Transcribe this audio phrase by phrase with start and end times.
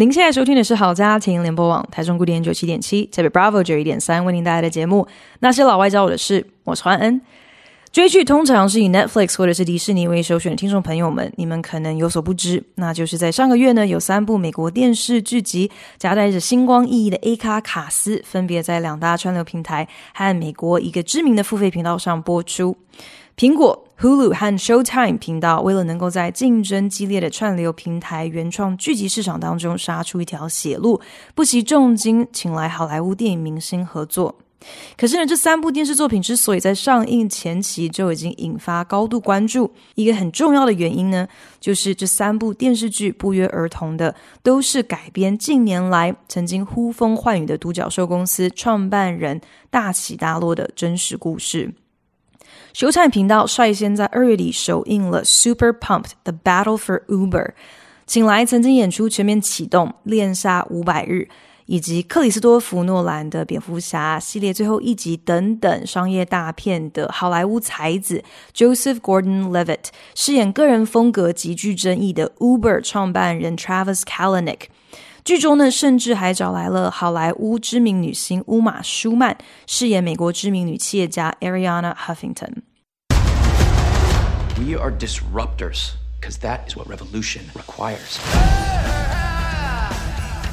[0.00, 5.06] 您现在收听的是好家庭联播网台中古典九七点七，台北 Bravo 九一点三，为您带来的节目。
[5.40, 7.20] 那些老外教我的事，我是欢恩。
[7.92, 22.74] 追剧通常是以 Netflix 或者是迪士尼为首选听众朋友们，你们可能有所不知，那就是在上个月呢，有三部美国电视剧集夹带着星光熠熠的 A 卡卡司，分别在两大串流平台和美国一个知名的付费频道上播出。
[23.40, 31.00] 苹果、Hulu 和 Showtime 频道为了能够在竞争激烈的串流平台原创剧集市场当中杀出一条血路，
[31.34, 34.36] 不惜重金请来好莱坞电影明星合作。
[34.94, 41.26] 可是呢，这三部电视作品之所以在上映前期就已经引发高度关注，一个很重要的原因呢，
[41.58, 51.72] 就是这三部电视剧不约而同的都是改编近年来曾经呼风唤雨的独角兽公司创办人大起大落的真实故事。
[52.74, 57.46] Showtime 频道率先在二月底首映了《Super Pumped: The Battle for Uber》，
[58.06, 61.28] 请来曾经演出《全面启动》、《恋杀五百日》。
[61.70, 74.62] 以及克里斯多弗诺兰的蝙蝠侠系列最后一集等等商业大片的好莱坞才子 Joseph Gordon-Levitt 饰演个人风格极具争议的 Uber 创办人 Travis Kalanick。
[75.23, 88.19] 剧中呢，甚至还找来了好莱坞知名女星乌玛·舒曼饰演美国知名女企业家 Arianna Huffington。We are disruptors, because that is what revolution requires.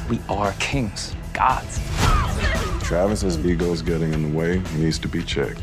[0.09, 1.79] We are kings, gods.
[2.83, 4.61] Travis's ego is getting in the way.
[4.75, 5.61] He needs to be checked.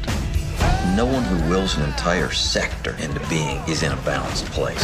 [0.96, 4.82] No one who wills an entire sector into being is in a balanced place.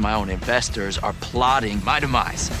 [0.00, 2.52] My own investors are plotting my demise.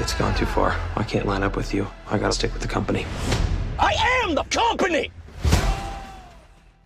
[0.00, 0.72] It's gone too far.
[0.96, 1.86] I can't line up with you.
[2.10, 3.04] I gotta stick with the company.
[3.76, 3.92] I
[4.24, 5.10] am the company!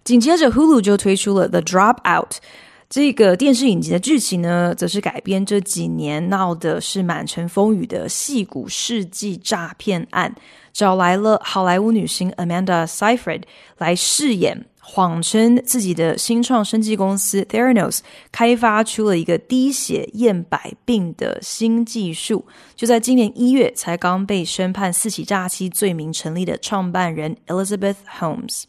[0.02, 2.28] 紧接着，Hulu 就推出了《The Dropout》。
[2.90, 10.34] 这个电视影集的剧情呢，则是改编这几年闹的是满城风雨的戏骨世纪诈骗案，
[10.72, 13.42] 找来了好莱坞女星 Amanda Seyfried
[13.78, 17.98] 来饰演，谎称自己的新创生技公司 Theranos
[18.30, 28.62] 开发出了一个滴血验百病的新技术，就在今年一月才刚被宣判四起诈欺罪名成立的创办人 Elizabeth Holmes。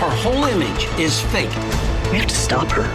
[0.00, 1.52] Her whole image is fake.
[2.10, 2.86] We have to stop her.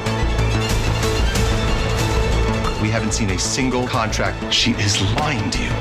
[2.81, 4.35] We haven't seen a single contract.
[4.51, 5.71] She is lying to you.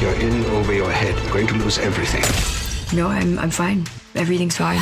[0.00, 1.14] You're in over your head.
[1.24, 2.22] You're going to lose everything.
[2.96, 3.86] No, I'm, I'm fine.
[4.14, 4.80] Everything's fine.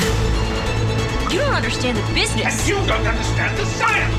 [1.33, 2.45] You don't understand the business.
[2.45, 4.13] And you don't understand the science.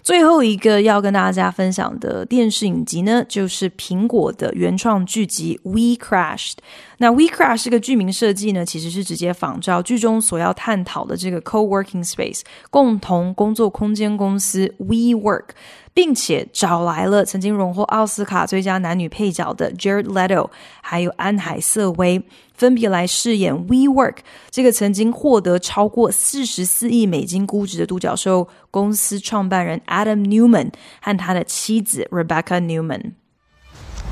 [0.00, 6.52] 最后一个要跟大家分享的电视影集呢，就是苹果的原创剧集《We Crashed》。
[7.02, 15.46] 那《WeCrush 是》个剧名设计呢，其实是直接仿照剧中所要探讨的这个 co-working space 共同工作空间公司 WeWork。
[15.94, 20.48] 并且找来了曾经荣获奥斯卡最佳男女配角的 Jared Leto，
[20.80, 22.22] 还有安海瑟薇，
[22.54, 24.16] 分别来饰演 WeWork
[24.50, 30.70] 这个曾经获得超过四十四亿美金估值的独角兽公司创办人 Adam Newman
[31.02, 33.12] 和他的妻子 Rebecca Newman。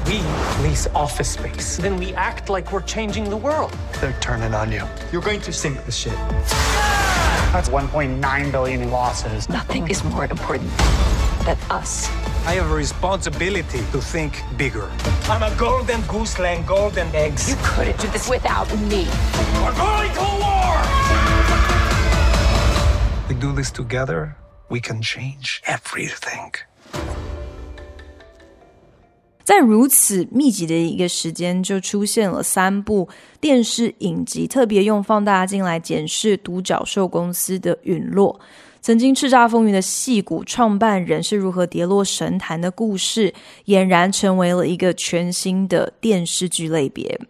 [0.07, 0.21] We
[0.63, 3.73] lease office space, then we act like we're changing the world.
[4.01, 4.83] They're turning on you.
[5.13, 6.19] You're going to sink the ship.
[7.53, 9.49] That's 1.9 billion in losses.
[9.49, 10.71] Nothing is more important
[11.45, 12.09] than us.
[12.47, 14.91] I have a responsibility to think bigger.
[15.25, 17.51] I'm a golden goose laying golden eggs.
[17.51, 19.07] You couldn't do this without me.
[19.63, 20.81] We're going to war!
[23.29, 24.37] We do this together,
[24.69, 26.53] we can change everything.
[29.51, 33.09] 在如此密集的一个时间，就出现了三部
[33.41, 38.39] 电视影集，特别用放大镜来检视独角兽公司的陨落。
[38.81, 43.35] 曾经叱咤风云的戏骨创办人是如何跌落神坛的故事，
[43.67, 47.21] 俨然成为了一个全新的电视剧类别。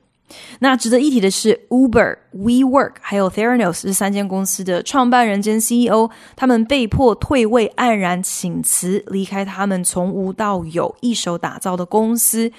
[0.60, 12.52] 那值得一提的是，Uber、WeWork 还有 Theranos 这三间公司的创办人兼 CEO，他们被迫退位，黯然请辞，离开他们从无到有一手打造的公司。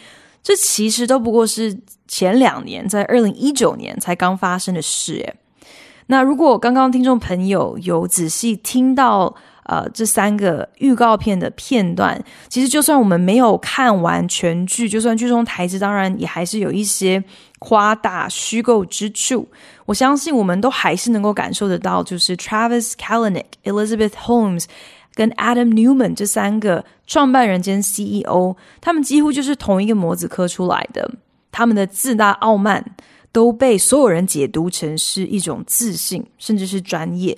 [0.44, 1.78] 这其实都不过是
[2.08, 5.14] 前两年，在二零一九年才刚发生的事。
[5.18, 5.36] 诶，
[6.08, 9.36] 那如果刚刚听众朋友有仔细听到
[9.66, 12.20] 呃，这三个预告片的片段，
[12.50, 17.24] 其实就算我们没有看完全剧，就算剧中台词，当然也还是有一些
[17.64, 19.48] 夸大虚构之处。
[19.86, 24.66] 我相信我们都还是能够感受得到，就是 Travis Kalanick、Elizabeth Holmes
[25.14, 31.12] 跟 Adam Newman 这三个创办人兼 CEO，他们几乎就是同一个模子刻出来的。
[31.52, 32.96] 他们的自大傲慢
[33.32, 37.38] 都被所有人解读成是一种自信，甚至是专业。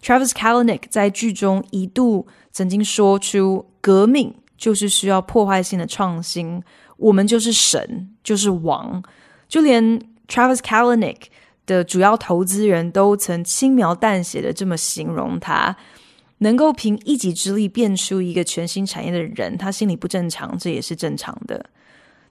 [0.00, 6.62] Travis Kalanick 在剧中一度曾经说出：“革命就是需要破坏性的创新，
[6.98, 9.02] 我们就是神，就是王。”
[9.48, 11.22] 就连 Travis Kalanick
[11.66, 15.76] 的主要投资人都曾轻描淡写的这么形容他：
[16.38, 21.66] 能够凭一己之力变出一个全新产业的人，他心理不正常，这也是正常的。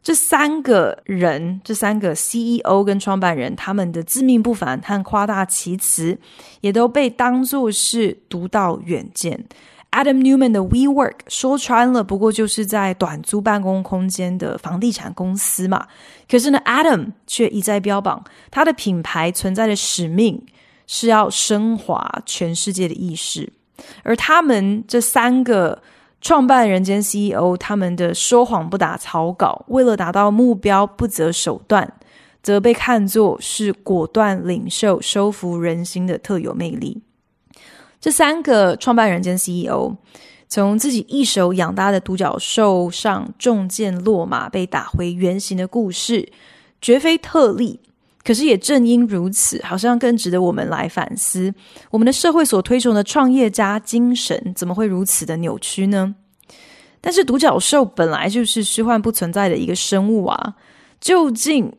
[0.04, 6.20] 这三个人，这三个 CEO 跟创办人，他们的自命不凡和夸大其词，
[6.62, 9.44] 也都被当作是独到远见。
[9.96, 15.88] Adam Newman 的 WeWork 说穿了，不过就是在短租办公空间的房地产公司嘛。
[16.30, 20.46] 可是呢，Adam 却一再标榜他的品牌存在的使命
[20.86, 23.54] 是要升华全世界的意识，
[24.04, 25.82] 而他们这三个。
[26.22, 31.94] 创办人兼 CEO，他们的说谎不打草稿，为了达到目标不择手段，
[32.42, 37.04] 则被看作是果断领袖、收服人心的特有魅力。
[38.06, 39.92] 这三个创办人兼 CEO，
[40.48, 46.32] 从自己一手养大的独角兽上中箭落马，被打回原形的故事，
[46.80, 47.80] 绝非特例。
[48.24, 51.52] 可是也正因如此，好像更值得我们来反思：
[51.90, 56.14] 我们的社会所推崇的创业家精神，怎么会如此的扭曲呢？
[57.02, 60.54] 但是独角兽本来就是虚幻不存在的一个生物啊，
[61.02, 61.74] 究竟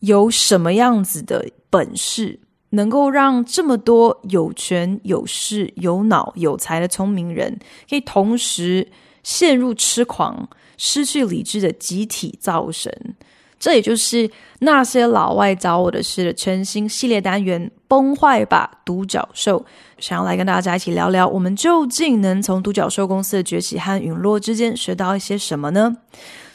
[0.00, 2.40] 有什么样子的本事，
[2.70, 7.58] 能够让这么多有权有势、有脑有才的聪明人，
[7.88, 8.88] 可以同时
[9.22, 13.14] 陷入痴狂、失去理智的集体造神？
[13.58, 14.30] 这也就是
[14.60, 19.60] 那些老外找我的事的全新系列单元《崩坏吧，独角兽》，
[19.98, 25.94] 想要来跟大家一起聊聊，我们究竟能从独角兽公司的崛起和陨落之间学到一些什么呢？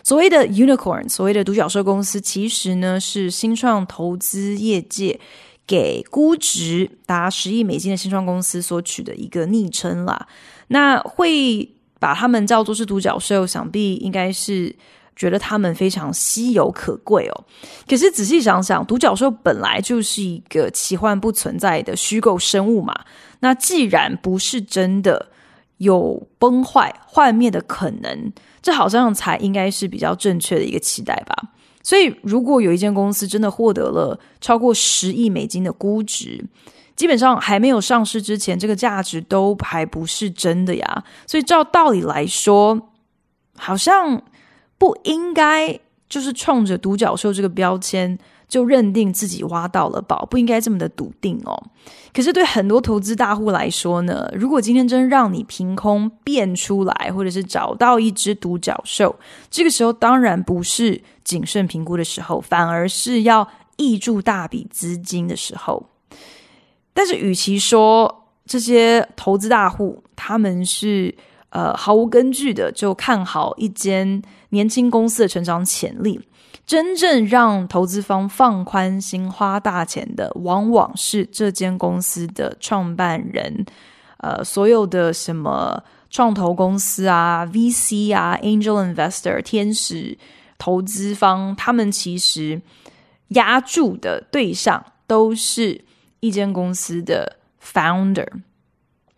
[0.02, 5.20] 所谓的 unicorn，所谓的独角兽公司，其实呢是新创投资业界
[5.68, 10.28] 给估值达十亿美金的新创公司所取的一个昵称啦。
[10.68, 11.70] 那会
[12.00, 14.76] 把他们叫做是独角兽，想必应该是。
[15.18, 17.44] 觉得他们非常稀有可贵哦，
[17.88, 22.94] 可是仔细想想，独角兽本来就是一个奇幻不存在的虚构生物嘛。
[23.40, 25.30] 那既然不是真的，
[25.78, 31.34] 有崩坏幻灭的可能，这好像才应该是比较正确的一个期待吧。
[31.86, 36.44] 所以，如果有一间公司真的获得了超过十亿美金的估值，
[36.96, 41.04] 基本上还没有上市之前，这个价值都还不是真的呀。
[41.28, 42.90] 所以，照道理来说，
[43.56, 44.24] 好像。
[44.78, 45.80] 不应该
[46.10, 51.62] 就是冲着独角兽这个标签就认定自己挖到了宝，不应该这么的笃定哦。
[52.14, 59.16] 可是对很多投资大户来说呢，如果今天真让你凭空变出来，或者是找到一只独角兽，
[59.50, 63.48] 这个时候当然不是谨慎评估的时候，反而是要
[63.78, 65.86] 挹注大笔资金的时候。
[66.94, 71.14] 但是，与其说这些投资大户他们是
[71.50, 74.22] 呃毫无根据的就看好一间。
[74.50, 76.18] 年轻公司的成长潜力，
[76.66, 83.66] 真正让投资方放宽心花大钱的，往往是这间公司的创办人。
[84.18, 90.18] 呃，所有的什么创投公司啊、VC 啊、Angel Investor、天使
[90.58, 92.60] 投资方，他们其实
[93.30, 95.86] 押注的对象都是
[96.22, 98.28] 一间公司的 founder。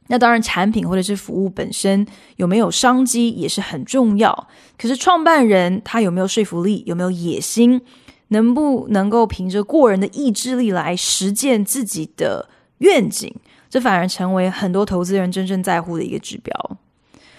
[0.08, 2.06] 那当然，产品或者是服务本身
[2.38, 4.48] 有没有商机也是很重要。
[4.78, 7.82] 可是创办人他有没有说服力，有没有野心，
[8.30, 12.48] 能不能够凭着过人的意志力来实践自己的
[12.78, 13.34] 愿景，
[13.70, 16.78] 这反而成为很多投资人真正在乎的一个指标。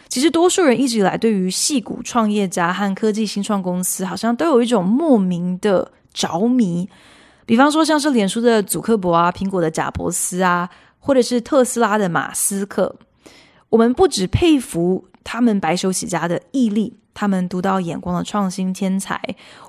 [0.09, 6.89] 其实，多数人一直以来对于戏骨创业家和科技新创公司，好像都有一种莫名的着迷。
[7.47, 10.69] 比方说，像是脸书的祖克伯啊，苹果的贾伯斯啊。
[10.99, 12.97] 或者是特斯拉的马斯克，
[13.71, 19.21] 我们不只佩服他们白手起家的毅力，他们独到眼光的创新天才，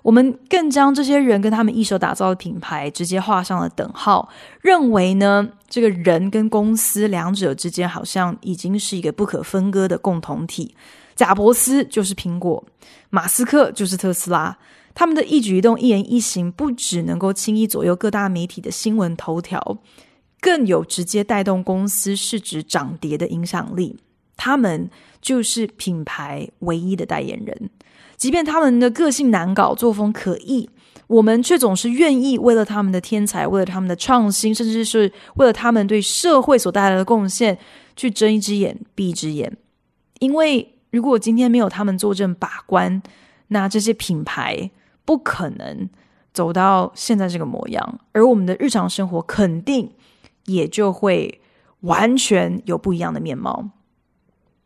[0.03, 4.29] 我们更将这些人跟他们一手打造的品牌直接画上了等号，
[4.62, 10.75] 认为呢，这个人跟公司两者之间好像已经是一个不可分割的共同体。
[11.15, 12.63] 贾伯斯就是苹果，
[13.09, 14.57] 马斯克就是特斯拉，
[14.93, 19.79] 他们的一举一动、一言一行，不只能够轻易左右各大媒体的新闻头条。
[20.39, 23.98] 更有直接带动公司市值涨跌的影响力。
[24.38, 24.89] 他们
[25.22, 27.69] 就是品牌唯一的代言人。
[28.15, 30.69] 即便他们的个性难搞、作风可疑，
[31.08, 37.58] 我们却总是愿意为了他们的天才、为了他们的创新，甚至是为了他们对社会所带来的贡献，
[37.96, 39.58] 去睁一只眼闭一只眼。
[40.19, 43.01] 因为如果今天没有他们坐镇把关，
[43.48, 44.69] 那这些品牌
[45.05, 45.89] 不可能
[46.34, 49.91] 走到现在这个模样，而我们的日常生活肯定
[50.53, 51.41] 也就会
[51.82, 53.70] 完全有不一样的面貌。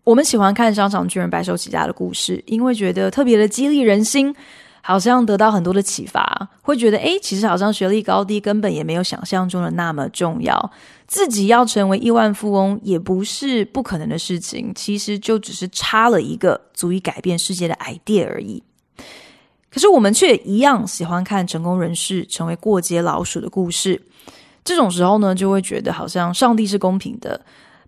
[0.04, 4.36] 我们喜欢看商场巨人白手起家的故事，因为觉得特别的激励人心，
[4.82, 10.72] 好像得到很多的启发，会觉得诶，其实好像学历高低根本也没有想象中的那么重要。
[11.08, 18.62] 自己要成为亿万富翁也不是不可能的事情，其实就只是差了一个足以改变世界的 idea 而已。
[19.72, 24.02] 可是我们却一样喜欢看成功人士成为过街老鼠的故事。
[24.64, 27.40] 这种时候呢，就会觉得好像上帝是公平的，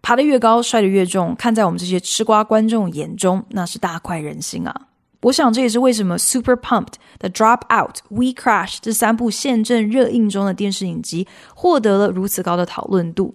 [0.01, 1.35] 爬得越高，摔得越重。
[1.35, 4.87] 看在我们这些吃瓜观众眼中，那是大快人心啊！
[5.21, 6.85] 我想这也是为什么《Super Pumped》、
[7.17, 7.67] 《The Dropout》、
[8.09, 13.33] 《We Crash》这三部现正热映中的电视影集获得了如此高的讨论度。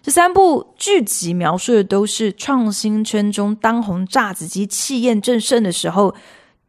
[0.00, 6.14] 这三部剧集描述的都是创新圈中当红炸子鸡气焰正盛的时候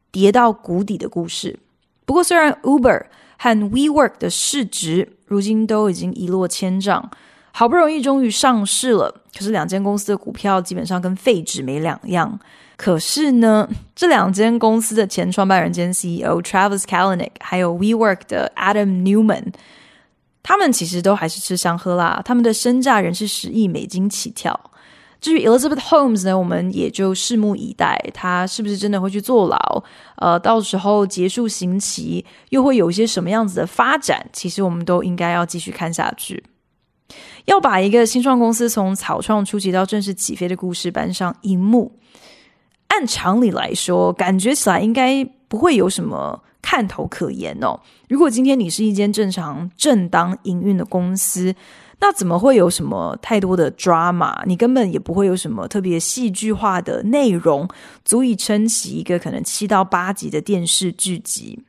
[0.10, 1.60] 跌到谷底的故事。
[2.05, 3.05] 不过，虽然 Uber
[3.38, 7.10] 和 WeWork 的市值如今都已经一落千丈，
[7.51, 12.39] 好不容易终于上市了，可是两间公司的股票基本上跟废纸没两样。
[12.77, 19.54] 可是呢，这两间公司的前创办人兼 CEO Travis Kalanick，还有 WeWork 的 Adam Newman，
[20.44, 24.60] 他们其实都还是吃香喝辣，他们的身价仍是十亿美金起跳。
[25.25, 29.84] 至于 Elizabeth Holmes 呢，我们也就拭目以待，他是不是真的会去坐牢？
[30.17, 34.24] 呃，到时候结束刑期又会有一些什么样子的发展？
[34.32, 36.44] 其实我们都应该要继续看下去。
[37.46, 41.91] 要把一个新创公司从草创初期到正式起飞的故事搬上荧幕。
[42.89, 47.79] 按常理来说，感觉起来应该不会有什么看头可言哦。
[48.10, 51.55] 如果今天你是一间正常正当营运的公司，
[52.00, 54.44] 那怎么会有什么太多的 drama？
[54.46, 57.68] 你根本也不会有什么特别戏剧化的内容，
[58.04, 61.64] 足以撑起一个可能七到八集的电视剧集。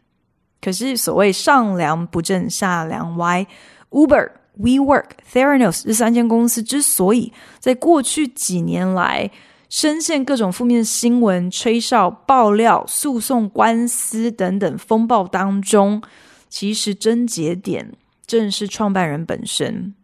[0.61, 3.47] 可是所谓上梁不正下梁歪
[3.91, 9.31] ，Uber、WeWork、Theranos 这三间公司之所以在过去几年来，
[9.69, 16.03] 深陷各种负面新闻、吹哨、爆料、诉讼、官司等等风暴当中，
[16.49, 17.93] 其实症结点
[18.27, 19.95] 正是创办人本身，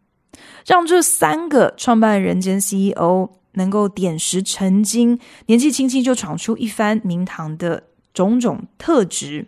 [0.65, 7.85] 让这三个创办人兼 CEO 能够点石成金，年纪轻轻就闯出一番名堂的
[8.15, 9.47] 种种特质，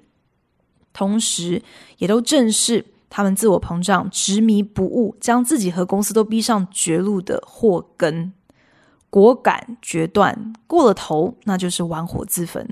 [0.92, 1.62] 同时
[1.98, 8.32] 也都正是他们自我膨胀、执迷不悟，将自己和公司都逼上绝路的祸根。
[9.08, 12.64] 果敢决断，过了头那就是玩火自焚；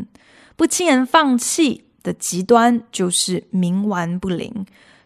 [0.56, 4.50] 不轻言放弃的极端就是冥顽不灵；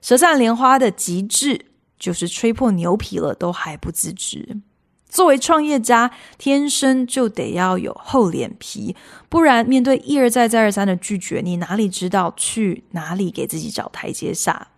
[0.00, 1.66] 舌灿莲花的极致
[1.98, 4.60] 就是吹破牛皮了都还不自知。
[5.08, 8.94] 作为创业家，天生就得要有厚脸皮，
[9.28, 14.68] 不然面对一而再再而三的拒绝，你哪里知道去哪里给自己找台阶下？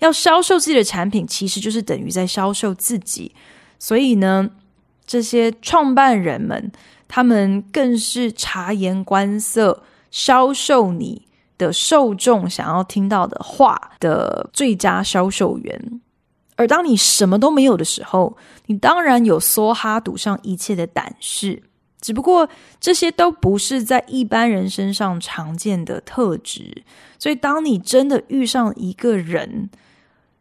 [0.00, 3.34] 要销售自己的产品，其实就是等于在销售自己。
[3.78, 4.50] 所以呢，
[5.06, 6.72] 这些创办人们，
[7.06, 16.00] 他们更是察言观色，销售你的受众想要听到的话的最佳销售员。
[16.60, 18.36] 而当你什么都没有的时候，
[18.66, 21.62] 你当然有梭哈赌上一切的胆识。
[22.02, 22.46] 只不过
[22.78, 26.84] 这些都不是在一般人身上常见的特质。
[27.18, 29.70] 所以，当你真的遇上一个人，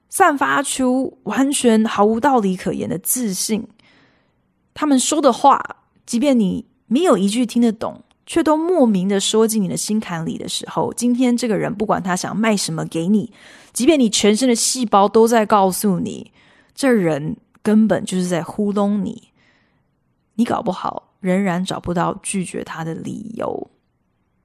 [0.09, 3.65] 散发出完全毫无道理可言的自信。
[4.73, 13.31] 他们说的话，即便你没有一句听得懂，却都莫名的说进你的心坎里的时候，今天这个人不管他想卖什么给你，
[13.79, 16.33] 即便你全身的细胞都在告诉你，
[16.75, 19.29] 这人根本就是在糊弄你，
[20.35, 23.71] 你搞不好仍然找不到拒绝他的理由。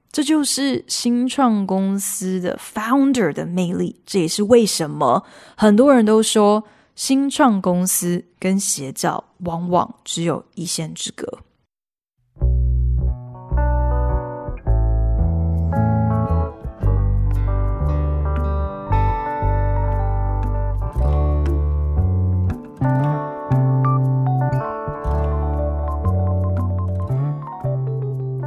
[0.09, 5.25] 这就是新创公司的 founder 的魅力，这也是为什么
[5.57, 6.63] 很多人都说。
[6.95, 11.39] 新创公司跟邪教往往只有一线之隔。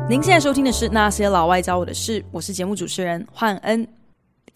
[0.08, 3.86] 您现在收听的是《那些老外教我的事》，我是节目主持人焕恩。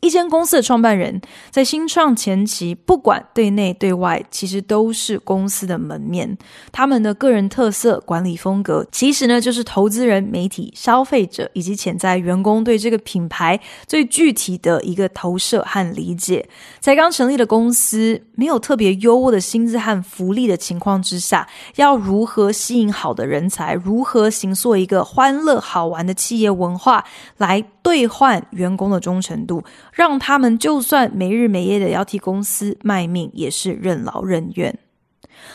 [0.02, 1.20] 一间公司的创办人
[1.52, 6.36] 在新创前期，不管对内对外，其实都是公司的门面。
[6.72, 16.48] 他们的个人特色、管理风格，其实呢，就是投资人、媒体、消费者以及潜在员工对这个品牌最具体的一个投射和理解。
[16.80, 23.74] 才刚成立的公司，没有特别优渥的薪资和福利的情况之下，要如何吸引好的人才？
[23.74, 27.04] 如何形塑一个欢乐好玩的企业文化，
[27.36, 29.62] 来兑换员工的忠诚度？
[29.92, 34.78] 让他们就算没日没夜的要替公司卖命，也是任劳任怨。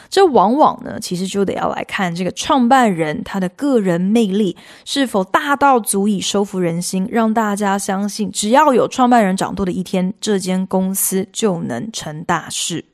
[0.09, 12.85] 这往往呢，其实就得要来看这个创办人他的个人魅力是否大到足以收服人心，让大家相信，只要有创办人掌舵的一天，这间公司就能成大事。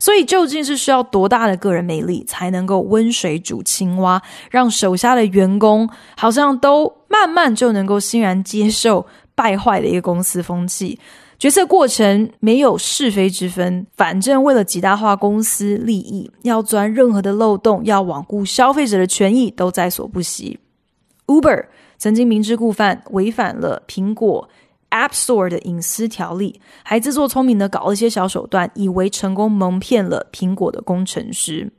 [0.00, 9.06] 所以，究竟是需要多大的个人魅力，才能够温水煮青蛙，让手下的员工好像都慢慢就能够欣然接受？
[9.40, 10.98] 败坏的一个公司风气，
[11.38, 20.58] 决策过程没有是非之分，反正为了极大化公司利益，要钻任何的漏洞，要罔顾消费者的权益，都在所不惜。
[21.24, 21.64] Uber
[21.96, 24.46] 曾经明知故犯，违反了苹果
[24.90, 31.72] App Store 的隐私条例，还自作聪明的搞了一些小手段，以为成功蒙骗了苹果的工程师。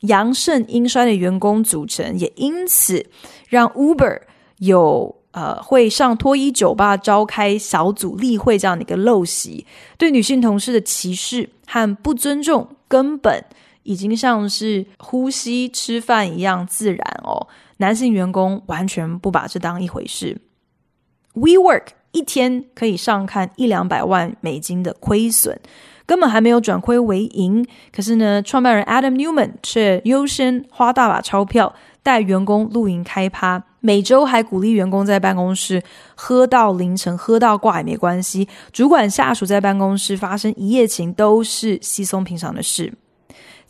[0.00, 3.04] 阳盛阴衰的员工组成，也因此
[3.50, 4.22] 让 Uber
[4.56, 5.21] 有。
[5.32, 9.66] 呃，会上脱衣酒吧召开小组例会这样的一个陋习，
[9.98, 13.42] 对女性同事的歧视和不尊重，根本
[13.82, 17.48] 已经像是呼吸、吃饭一样自然哦。
[17.78, 20.38] 男性员工完全不把这当一回事。
[21.34, 25.58] WeWork 一天可以上看一两百万美金的亏损，
[26.04, 27.66] 根本还没有转亏为盈。
[27.90, 33.64] 可是呢，创办人 Adam Newman 却优先花大把钞票带员工露营开趴。
[33.82, 35.82] 每周还鼓励员工在办公室
[36.14, 38.48] 喝到凌晨，喝到挂也没关系。
[38.72, 42.94] 主管下属在办公室发生一夜情都是稀松平常的事。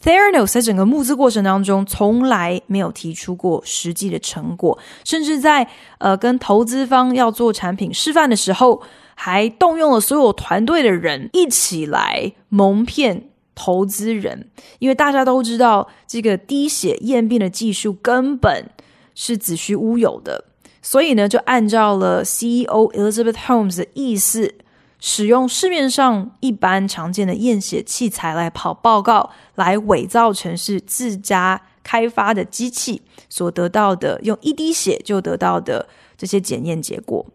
[0.04, 5.66] Theranos 在整个募资过程当中从来没有提出过实际的成果，甚至在
[5.98, 8.82] 呃跟投资方要做产品示范的时候，
[9.14, 18.66] 还动用了所有团队的人一起来蒙骗投资人，因为大家都知道这个滴血验病的技术根本。
[19.14, 20.44] 是子虚乌有的，
[20.80, 24.54] 所以呢，就按照了 CEO Elizabeth Holmes 的意思，
[24.98, 37.26] 使用市面上一般常见的验血器材来跑报告，来伪造成是自家开发的机器所得到的，用一滴血就得到的这些检验结果。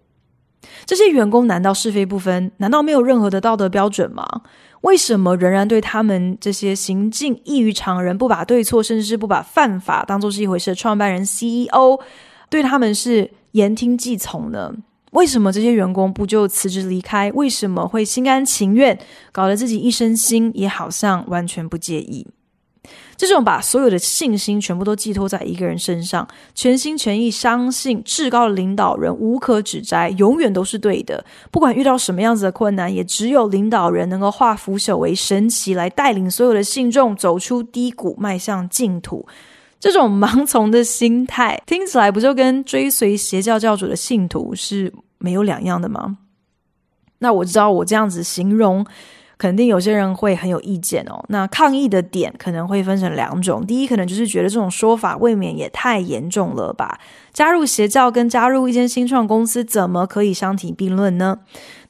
[0.85, 2.51] 这些员工难道是非不分？
[2.57, 4.25] 难道没有任何的道德标准吗？
[4.81, 11.99] 为什么仍然对他们这些行径异于常人、不把对错，甚至是不把犯法当做是一回事的创办人 CEO，
[12.49, 14.73] 对他们是言听计从呢？
[15.11, 17.31] 为什么这些员工不就辞职离开？
[17.31, 18.97] 为什么会心甘情愿，
[19.31, 22.27] 搞得自己一身腥，也好像完全不介意？
[23.17, 31.25] 这种把所有的信心全部都寄托在一个人身上，全心全意相信至高的领导人无可指摘，永远都是对的。
[31.49, 39.27] 不管遇到什么样子的困难，也只有领导人能够化腐朽为神奇，来带领所有的信众走出低谷，迈向净土。
[39.79, 46.19] 这种盲从的心态，听起来不就跟追随邪教教主的信徒是没有两样的吗？
[47.17, 48.85] 那我知道我这样子形容。
[49.37, 51.23] 肯定有些人会很有意见哦。
[51.29, 56.99] 那抗议的点可能会分成两种：第一，可能就是觉得这种说法未免也太严重了吧？
[57.33, 61.39] 加入邪教跟加入一间新创公司怎么可以相提并论呢？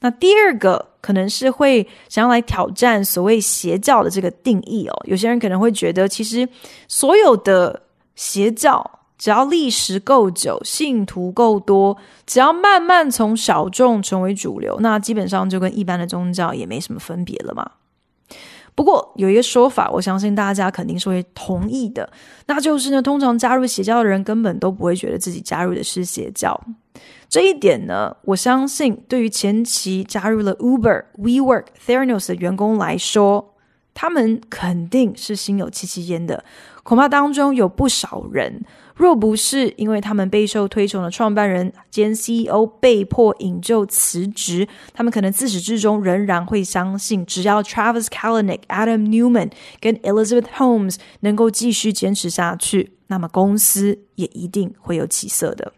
[0.00, 5.02] 那第二个可能是会想要来挑战所谓邪教的这个定义哦。
[5.06, 6.48] 有些人可能会觉得，其实
[6.86, 7.82] 所有的
[8.14, 8.97] 邪教。
[9.18, 17.68] 只要历史够久，信徒够多，只要慢慢从小众成为主流，那基本上就跟一般的宗教也没什么分别了嘛。
[18.76, 22.08] 不过有一个说法，我相信大家肯定是会同意的，
[22.46, 26.58] 那就是呢，通常加入邪教的人根本都不会觉得自己加入的是邪教。
[27.28, 33.54] 这一点呢，我相信对于前期加入了 Uber、WeWork、Theranos 的员工来说，
[33.92, 36.44] 他们肯定是心有戚戚焉的，
[36.84, 38.64] 恐怕当中有不少人。
[38.98, 55.72] 若不是因为他们备受推崇的创办人兼 CEO 被迫引咎辞职，他们可能自始至终仍然会相信，只要 Travis Kalanick、Adam Newman 跟 Elizabeth Holmes 能够继续坚持下去，那么公司也一定会有起色的。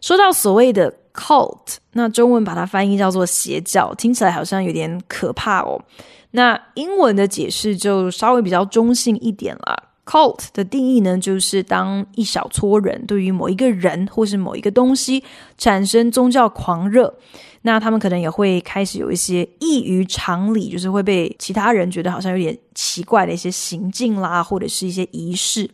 [0.00, 5.82] 说到所谓的 cult，那中文把它翻译叫做邪教，听起来好像有点可怕哦。
[6.30, 9.87] 那英文的解释就稍微比较中性一点了。
[10.08, 15.22] Cult 的定义呢，就是当一小撮人对于某一个人或是某一个东西
[15.58, 17.12] 产生宗教狂热，
[17.60, 25.68] 那他们可能也会开始有一些异于常理，就是会被其他人觉得好像有点奇怪的一些行径啦，或者是一些仪式。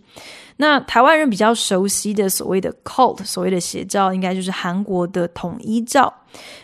[0.56, 6.12] 那台湾人比较熟悉的所谓的 cult，所谓的邪教，应该就是韩国的统一教。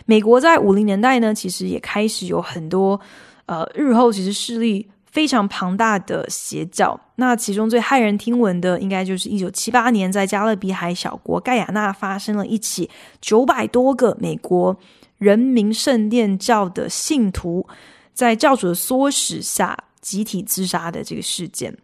[0.05, 2.99] 美国在五零年代呢，其实也开始有很多
[3.45, 6.99] 呃日后其实势力非常庞大的邪教。
[7.15, 14.75] 那其中最骇人听闻的，应该就是一九七八年在加勒比海小国盖亚纳发生了一起九百多个美国
[15.17, 17.67] 人民圣殿教的信徒
[18.13, 21.77] 在教主的唆使下集体自杀的这个事件。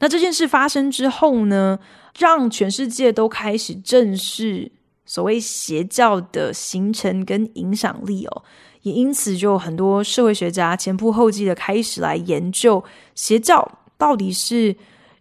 [0.00, 1.78] 那这件事发生之后呢，
[2.18, 4.70] 让全世界都开始正视
[5.06, 8.42] 所谓邪教的形成跟影响力哦，
[8.84, 12.82] 也因此就很多社会学家前仆后继的开始来研究
[13.14, 13.66] 邪教
[13.98, 14.76] 到底是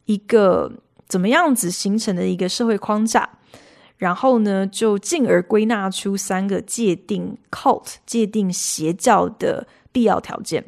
[0.05, 0.71] 一个
[1.07, 3.27] 怎么样子形成的一个社会框架，
[3.97, 10.63] 然后呢，就进而归纳出三个界定 cult 界定邪教的必要条件。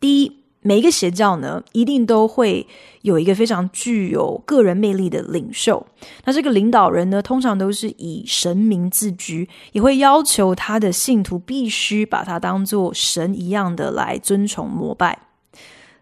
[0.00, 0.41] 第一。
[0.62, 2.66] 每一个邪教呢，一定都会
[3.02, 5.84] 有一个非常具有个人魅力的领袖。
[6.24, 15.18] 那这个领导人呢，通常都是以神明自居，也会要求他的信徒必须把他当做神一样的来尊崇膜拜。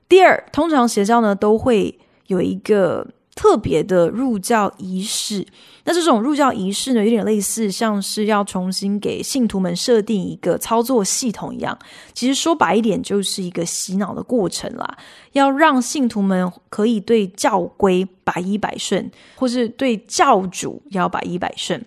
[0.09, 3.07] 第二，通常邪教呢，都会有一个。
[3.35, 5.47] 特别的入教仪式，
[5.85, 11.79] 那这种入教仪式呢，有点类似像是要重新给信徒们设定一个操作系统一样。
[12.13, 14.99] 其实说白一点，就是一个洗脑的过程啦，
[15.33, 21.85] 要让信徒们可以对教规百依百顺，或是对教主要百依百顺。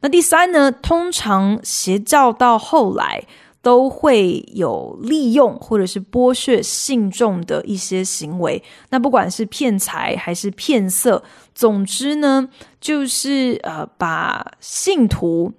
[0.00, 3.24] 那第三呢，通常邪教到后来。
[3.66, 11.20] 都会有利用或者是剥削信众的一些行为，那不管是骗财还是骗色，
[11.52, 12.48] 总之呢，
[12.80, 15.52] 就是呃，把信徒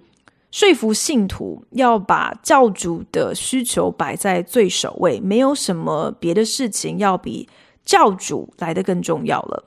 [0.50, 7.46] 说服信徒要把教主的需求摆在最首位，没有什么别的事情要比
[7.84, 9.64] 教主来的更重要了。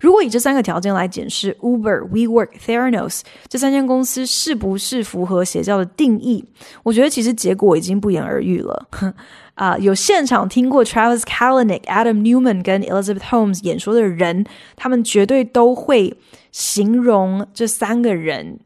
[0.00, 6.44] 如果以这三个条件来检视 Uber、WeWork、Theranos 这三间公司是不是符合邪教的定义，
[6.82, 8.88] 我觉得其实结果已经不言而喻了。
[9.54, 16.16] 啊、有现场听过 Travis Kalanick、Adam Newman 跟 Elizabeth Holmes 演说的人，他们绝对都会
[16.50, 18.58] 形容这三个人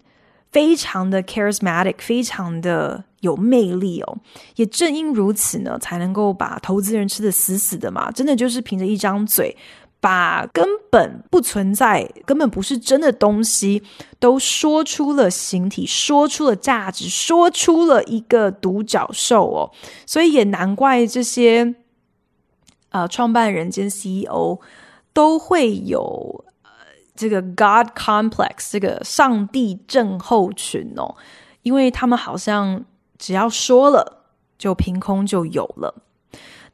[0.51, 4.17] 非常的 charismatic，非常的有魅力哦。
[4.57, 9.55] 也正因如此呢，才能够把投资人吃得死死的嘛，真的就是凭着一张嘴。
[10.01, 13.83] 把根本不存在、根本不是真的东西
[14.21, 19.73] 都说出了形体，说出了价值，说出了一个独角兽哦，
[20.07, 21.75] 所以也难怪这些
[22.91, 24.61] 呃创办人兼 CEO
[25.13, 26.71] 都会有呃
[27.17, 31.17] 这个 God complex 这个上帝症候群哦，
[31.63, 32.85] 因为他们好像
[33.19, 34.23] 只要说了，
[34.57, 35.95] 就凭空就有了。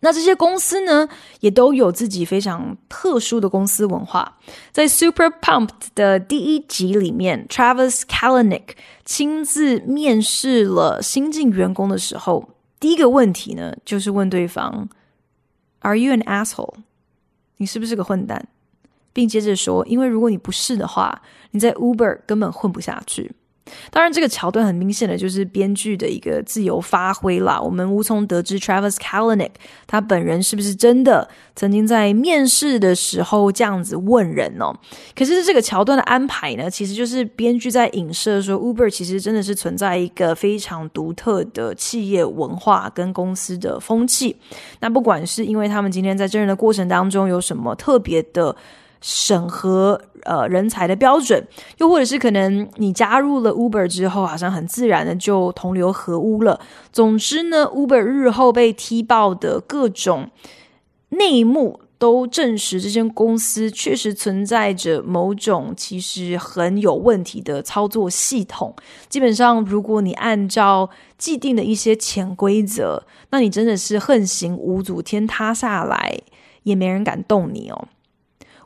[0.04, 1.08] 那这些公司呢，
[1.40, 4.36] 也都有自己非常特殊的公司文化。
[4.70, 8.74] 在 Super Pumped 的第一集里面，Travis Kalanick
[9.06, 14.90] 亲自面试了新进员工的时候，第一个问题呢，就是问对方
[15.80, 16.74] ：“Are you an asshole？”
[17.56, 18.46] 你是不是个混蛋？
[19.14, 23.32] 并接着说：“因为如果你不是的话，你在 Uber 根本混不下去。”
[23.90, 27.58] 当然，这个桥段很明显的就是编剧的一个自由发挥啦。
[27.60, 29.52] 我们无从得知 Travis Kalanick
[29.86, 34.74] 他本人是不是真的曾经在面试的时候这样子问人哦。
[35.16, 44.36] 可是这个桥段的安排呢，其实就是编剧在影射说，Uber 其实真的是存在一个非常独特的企业文化跟公司的风气。
[44.80, 48.54] 那不管是因为他们今天在真人的过程当中有什么特别的。
[49.06, 56.58] 审核呃人才的标准，又或者是可能你加入了 Uber 之后，好像很自然的就同流合污了。
[56.90, 60.30] 总之呢，Uber 日后被踢爆的各种
[61.10, 68.74] 内幕，都证实这间公司确实存在着某种其实很有问题的操作系统。
[69.10, 70.88] 基本上，如果你按照
[71.18, 76.18] 既定的一些潜规则，那你真的是横行无阻，天塌下来
[76.62, 77.88] 也没人敢动你哦。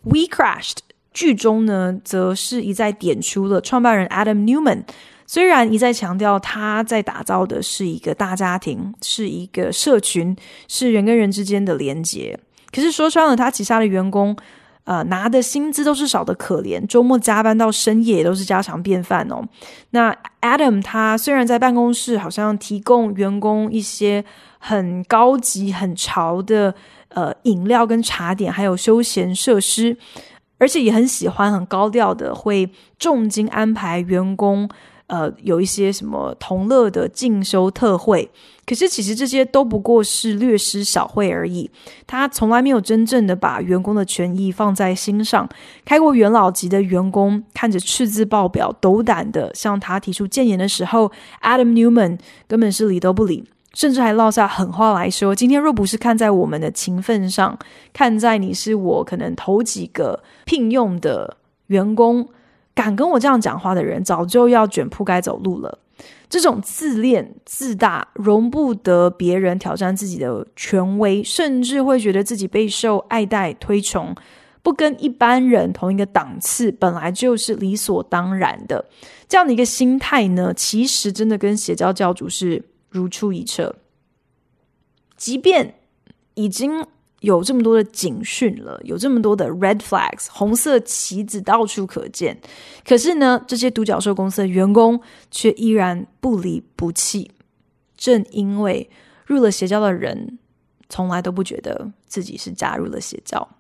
[0.04, 0.78] We Crashed
[1.12, 4.84] 剧中呢，则是一再点出了创办人 Adam Newman，
[5.26, 10.36] 虽然一再强调他在打造的是一个大家庭，是一个社群，
[10.68, 12.38] 是人跟人之间的连接，
[12.72, 14.36] 可是说穿了，他旗下的员工，
[14.84, 19.42] 呃，拿的薪资都是少得可怜，周末加班到深夜也都是家常便饭哦。
[19.90, 24.24] 那 Adam 他虽然在办公室好像提供员工一些
[24.60, 26.72] 很高级、很潮的。
[27.08, 29.96] 呃，饮料跟茶点，还有休闲设施，
[30.58, 34.68] 而且也很喜欢很高调的，会重金安排员工
[35.06, 38.30] 呃，有一些什么同乐的进修特惠，
[38.66, 41.70] 可是其实这些都不过是略施小惠而已。
[42.06, 45.48] 他从来没有真正的把员工的权益放在心上。
[45.86, 57.58] 开过元老级的员工看着赤字报表，斗胆的向他提出建言的时候，Adam Newman 根本是理都不理，甚至还落下狠话来说：“今天若不是看在我们的情分上，
[57.92, 62.28] 看在你是我可能头几个聘用的员工。”
[62.74, 65.78] 敢跟我这样讲话的人，早就要卷铺盖走路了。
[66.30, 74.14] 这种自恋自大，容不得别人挑战自己的权威，甚至会觉得自己备受爱戴推崇，
[74.62, 78.84] 不跟一般人同一个档次，本来就是理所当然的。
[79.26, 83.76] 这样的一个心态呢，其实真的跟邪教教主是如出一辙。
[85.16, 85.80] 即便
[86.34, 86.86] 已经。
[87.20, 92.40] 有这么多的警讯了，有这么多的 red flags，红色旗子到处可见。
[92.86, 97.32] 可是呢，这些独角兽公司的员工却依然不离不弃。
[97.96, 98.88] 正因为
[99.26, 100.38] 入了邪教的人，
[100.88, 103.57] 从来都不觉得自己是加入了邪教。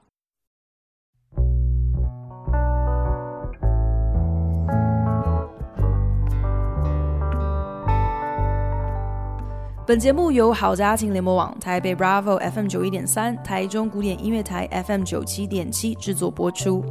[9.88, 16.84] 本节目由好家庭联播网、台北 Bravo FM 九一点三、台中古典音乐台 FM 九七点七制作播出。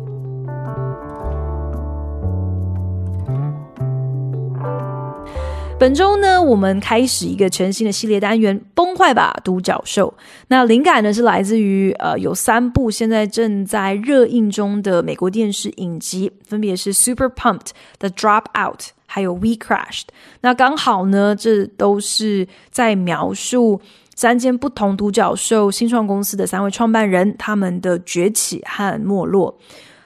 [5.80, 10.12] 本周呢，我们开始一个全新的系列单元——崩坏吧，独角兽。
[10.48, 17.60] 那灵感呢，是来自于呃，有三部现在正在热映中的美国电视影集，分别是《Super Pumped》、
[18.00, 18.78] 《The Dropout》。
[19.18, 20.04] 还有 We Crashed，
[20.42, 23.82] 那刚好呢，这都是在描述
[24.14, 29.58] 三间不同独角兽新创公司的三位创办人他们的崛起和没落。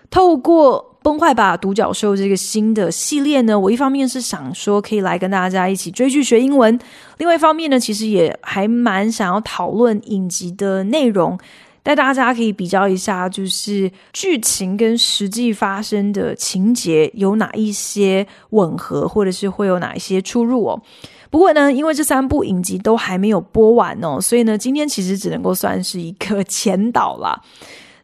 [0.09, 6.79] 透过崩坏吧独角兽这个新的系列呢，我一方面是想说可以来跟大家一起追剧学英文，
[7.17, 11.37] 另外一方面呢，其实也还蛮想要讨论影集的内容。
[11.83, 20.81] 带大家可以比较一下，就是剧情跟实际发生的情节有哪一些吻合，或者是会有哪一些出入哦。
[21.29, 27.41] 不过呢，因为这三部影集都还没有播完哦，所以呢，今天其实只能够算是一个 前导啦。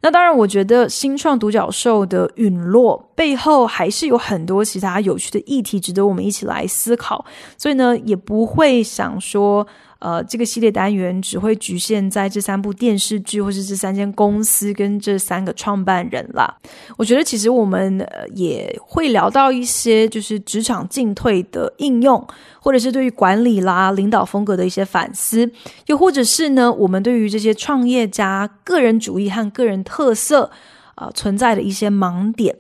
[0.01, 7.25] 那当然，我觉得新创独角兽的陨落背后还是有很多其他有趣的议题值得我们一起来思考，
[7.58, 9.67] 所以呢，也不会想说。
[9.99, 16.56] 呃，这个系列单元只会局限在这三部电视剧，或是这三间公司跟这三个创办人啦。
[16.97, 22.23] 我觉得其实我们呃也会聊到一些就是职场进退的应用，
[22.60, 25.51] 或者是对于管理啦、领导风格的一些反思，
[25.88, 30.51] 又或者是呢，我们对于这些创业家个人主义和个人特色
[30.93, 32.56] 啊、存在的一些盲点，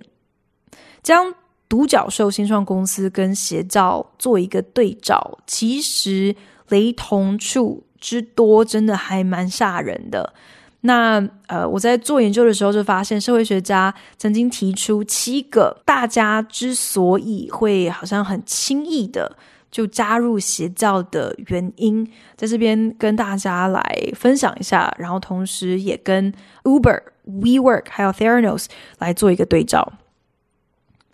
[1.07, 1.33] 将
[1.69, 6.35] 独角兽新创公司跟邪教做一个对照，其实。
[6.69, 10.33] 雷同处之多，真的还蛮吓人的。
[10.81, 19.33] 那呃，我在做研究的时候就发现，社会学家曾经提出七个大家之所以会好像很轻易的
[19.71, 23.81] 就加入邪教的原因，在这边跟大家来
[24.13, 28.65] 分享一下，然后同时也跟 Uber、WeWork 还有 Theranos
[28.99, 29.93] 来做一个对照。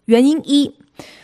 [0.05, 0.73] 原因一。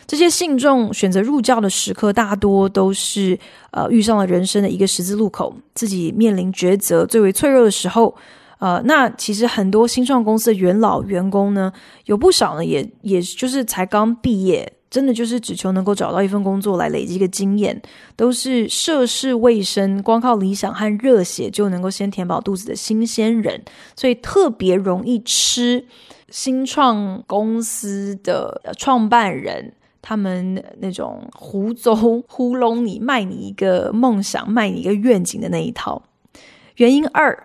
[0.07, 3.37] 这些信众选择入教的时刻，大多都是
[3.69, 8.15] 呃遇上了人生的一个十字路口，自己面临抉择最为脆弱的时候。
[8.57, 11.71] 呃，那其实很多新创公司的元老员工呢，
[12.05, 17.81] 有不少呢，也也就是才刚毕业，真的就是只求能够找到一份工作来累积一个经验，
[18.17, 23.63] 都是涉世未深，光靠理想和热血就能够先填饱肚子的新鲜人，
[23.95, 25.85] 所以特别容易吃
[26.31, 29.73] 新创公司的创办人。
[30.01, 36.01] 他们那种胡诌糊弄你，卖你一个梦想，卖你一个愿景的那一套。
[36.77, 37.37] 原因二，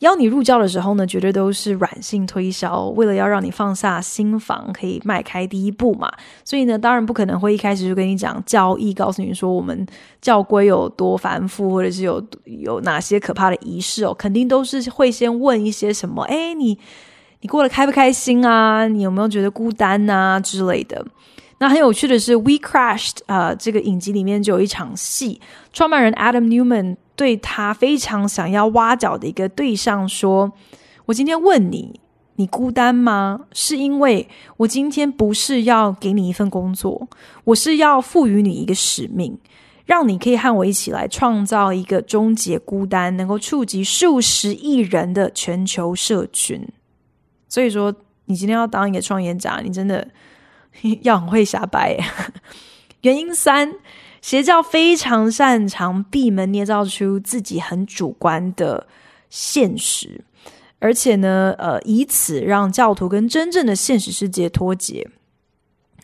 [0.00, 6.12] 邀你入教的时候呢，绝对都是软性推销，为了要让你放下心防，可以迈开第一步嘛。
[6.44, 9.84] 所以呢，当然不可能会一开始就跟你讲教义，告诉你说我们
[10.20, 14.12] 教规有多繁复，或者是有有哪些可怕的仪式哦。
[14.12, 16.78] 肯定都是会先问一些什么，哎，你
[17.42, 18.86] 你过得开不开心啊？
[18.86, 21.04] 你有没有觉得孤单啊之类的。
[21.58, 25.40] 那很有趣的是，We Crashed 啊、呃，这个影集里面就有一场戏，
[25.72, 30.52] 创办人 Adam Newman 对他非常想要挖角的一个对象说
[31.06, 32.00] ：“我今天问你，
[32.36, 33.40] 你孤单吗？
[33.52, 37.08] 是因为我今天不是要给你一份工作，
[37.44, 39.36] 我是要赋予你一个使命，
[39.84, 46.68] 让你可以和我一起来创造一个终结孤单、能够触及数十亿人的全球社群。
[47.52, 50.08] 所以说，你今天要当一个创业家，你真的。
[51.02, 51.98] ”要很会瞎掰，
[53.02, 53.74] 原因三，
[54.22, 58.86] 邪教非常擅长闭门捏造出自己很主观的
[59.28, 60.24] 现实，
[60.78, 65.06] 而且呢，呃，以此让教徒跟真正的现实世界脱节。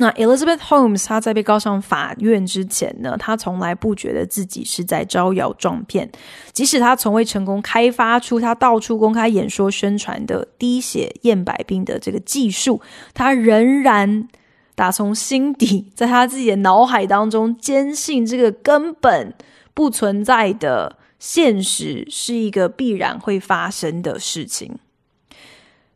[0.00, 6.10] 那 Elizabeth Holmes 她在被告上法院之前呢，她从来不觉得自己是在招摇撞骗，
[6.52, 12.80] 即使她从未成功开发出她到处公开演说宣传的滴血验百病的这个技术，
[13.12, 14.28] 她仍然
[14.76, 19.34] 打从心底，在她自己的脑海当中坚信这个根本
[19.74, 24.78] 不存在的现实是一个必然会发生的事情。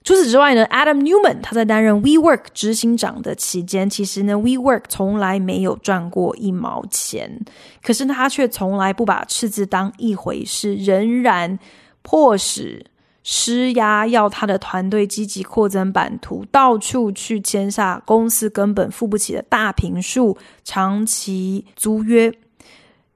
[0.05, 7.41] 除此之外呢，Adam Newman 他在担任 WeWork 执行长的期间，其实呢，WeWork 从来没有赚过一毛钱，
[7.81, 11.57] 可是他却从来不把赤字当一回事，仍然
[12.03, 12.85] 迫使
[13.23, 22.33] 施压要他的团队积极扩增版图，到处去签下公司根本付不起的大坪数长期租约，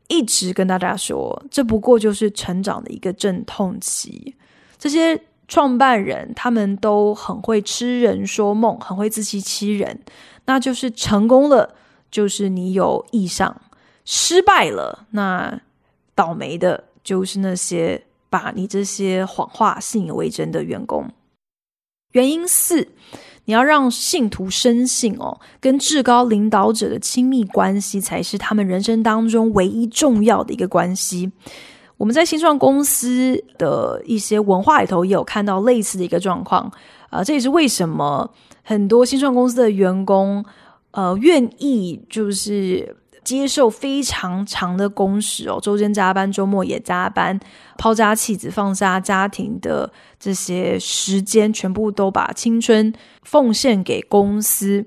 [0.06, 4.36] 一直跟大家说，这不过就是成长的一个阵痛期，
[4.78, 5.20] 这些。
[5.48, 10.00] 创办人他们都很会痴人说梦，很会自欺欺人。
[10.46, 11.74] 那就是成功了，
[12.10, 13.52] 就是你有意向；
[14.04, 15.60] 失败了，那
[16.14, 21.10] 倒霉的就是那些把你这些谎话信以为真的员工。
[22.12, 22.88] 原因四，
[23.44, 31.30] 你要让信徒深信哦，跟至高领导者的亲密关系才是他们人生当中唯一重要的一个关系。
[31.96, 36.62] 我们在新创公司的一些文化里头也有看到类似的一个状况，
[37.08, 38.30] 啊、呃，这也是为什么
[38.62, 40.44] 很多新创公司的员工，
[40.90, 47.40] 呃，愿意就是接受非常长的工时哦，周间加班，周末也加班，
[47.78, 54.84] 抛家弃子，放下家庭的这些时间，全部都把青春奉献给公司。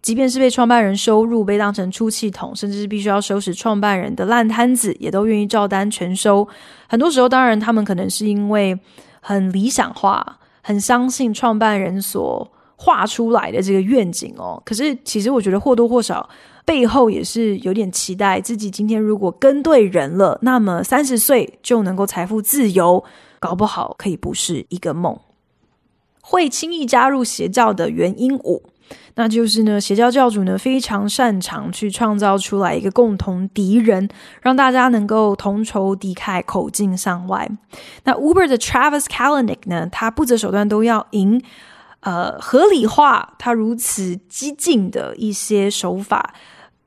[0.00, 6.46] 即便是被创办人收入，被当成出气筒，甚至是必须要收拾创办人的烂摊子，也都愿意照单全收。
[6.88, 8.78] 很多时候，当然他们可能是因为
[9.20, 14.62] 很理想化，很相信创办人所画出来的这个愿景哦。
[14.64, 16.28] 可是，其实我觉得或多或少
[16.64, 23.02] 背后也是有点期待自己今天如果跟对人了，那么三十岁就能够财富自由，
[23.40, 25.18] 搞不好可以不是一个梦。
[26.20, 28.62] 会轻易加入邪教的原因五。
[29.14, 34.08] 那就是呢，邪教教主呢非常擅长去创造出来一个共同敌人，
[34.40, 37.48] 让大家能够同仇敌忾、口径向外。
[38.04, 41.42] 那 Uber 的 Travis Kalanick 呢，他不择手段都要赢，
[42.00, 46.32] 呃，合理化他如此激进的一些手法，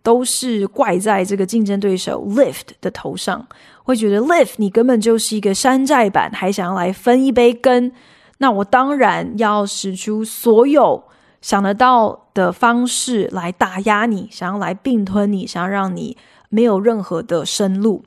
[0.01, 3.45] 都是怪在这个竞争对手 Lyft 的头上，
[3.83, 7.91] 会觉得 Lyft 你根本就是一个山寨版，还想要来分一杯羹，
[8.37, 11.03] 那我当然要使出所有。
[11.41, 16.15] 想得到的方式来打压你，想要来并吞你，想要让你
[16.49, 18.03] 没有任何的生路。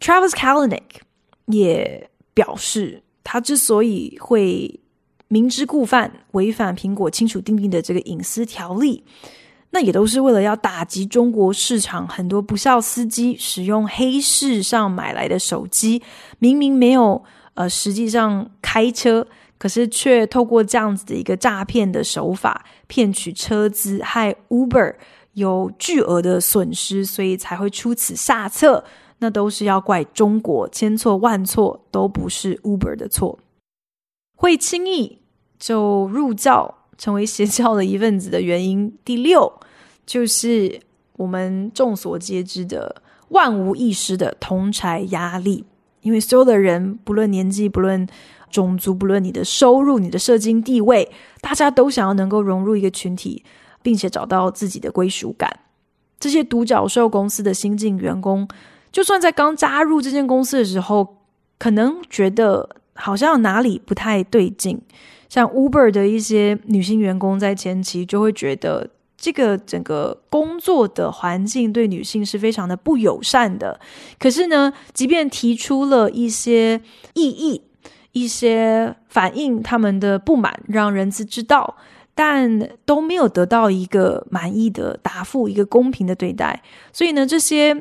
[0.00, 0.82] Travis Kalanick
[1.46, 4.80] 也表示，他之所以会
[5.28, 9.04] 明知故犯，违反苹果清楚订定的这个隐私条例，
[9.70, 16.02] 那也都是为了要打击中国市场很多不肖司机使用黑市上买来的手机，
[16.40, 17.22] 明明没有
[17.54, 19.26] 呃，实际上开车。
[19.64, 24.94] 可是却透过这样子的一个诈骗的手法骗取车资，害 Uber
[25.32, 28.84] 有巨额的损失，所以才会出此下策。
[29.20, 33.38] 那都是要怪中国，千错万错都不是 Uber 的错。
[34.36, 35.20] 会轻易
[35.58, 39.50] 就入教成为邪教的一份子的原因，第六
[40.04, 40.78] 就是
[41.16, 43.00] 我们众所皆知的
[43.30, 45.64] 万无一失的同侪压力，
[46.02, 48.06] 因为所有的人不论年纪，不论。
[48.54, 53.42] 种族，不论你的收入、你的社经地位，大家都想要能够融入一个群体，
[53.82, 55.58] 并且找到自己的归属感。
[56.20, 58.46] 这些独角兽公司的新进员工，
[58.92, 61.16] 就算在刚加入这间公司的时候，
[61.58, 64.80] 可能觉得好像哪里不太对劲。
[65.28, 68.88] 像 Uber 的一些女性员工，在前期就会觉得
[69.18, 73.80] 这个整个工作的环境对女性是非常的不友善的。
[74.20, 76.80] 可是呢，即便提出了一些
[77.14, 77.62] 异议。
[78.14, 81.76] 一些反映他们的不满，让人资知道，
[82.14, 86.62] 但都没有得到一个满意的答复，一个公平的对待。
[86.92, 87.74] 所以呢，这些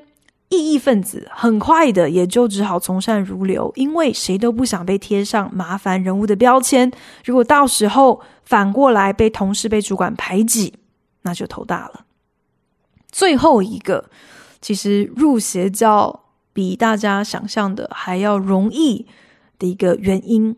[0.49, 6.91] 异议分子很快的也就只好从善如流，因为谁都不想被贴上麻烦人物的标签。
[7.23, 10.73] 如果到时候反过来被同事、被主管排挤，
[11.21, 12.05] 那就头大了。
[13.11, 14.09] 最后一个，
[14.59, 16.21] 其实入邪教
[16.51, 19.05] 比大家想象的还要容易。
[19.63, 20.53] 的一个原因，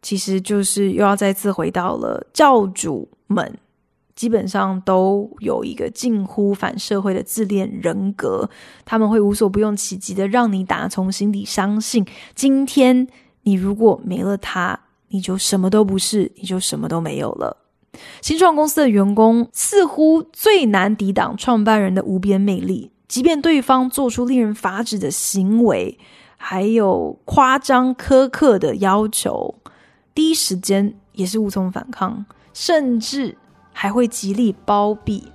[0.00, 3.58] 其实就是又要再次回到了教主们
[4.16, 8.48] 基本上都有一个近乎反社会的自恋人格，
[8.86, 13.06] 他们会无所不用其极的让你打从心底相信，今天
[13.42, 14.78] 你如果没了他，
[15.08, 17.58] 你就什么都不是，你就什么都没有了。
[18.22, 25.98] 新创公司的员工似乎最难抵挡创办人的无边魅力，即便对方做出令人发指的行为，
[26.42, 29.54] 还有夸张苛刻的要求，
[30.14, 32.24] 第一时间也是无从反抗，
[32.54, 33.36] 甚至
[33.74, 35.30] 还会极力包庇。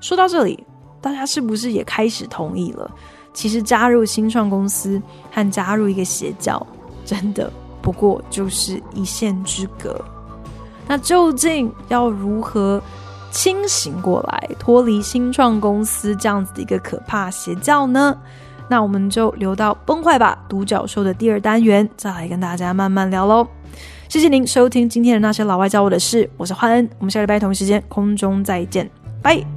[0.00, 0.64] 说到这里，
[1.00, 2.88] 大家是不是也开始同意了？
[3.34, 5.02] 其实加入新创公司
[5.32, 6.64] 和加入一个邪教，
[7.04, 7.52] 真的
[7.82, 10.00] 不过就是一线之隔。
[10.86, 12.80] 那究竟要如何
[13.32, 18.16] 清醒过来，脱离新创公司这样子的一个可怕邪教呢？
[18.68, 23.46] 那我们就留到崩坏吧独角兽的第二单元，再来跟大家慢慢聊喽。
[24.08, 28.88] 谢谢您收听今天的那些老外教我的事，我是焕恩，我们下礼拜同一时间空中再见，
[29.22, 29.53] 拜。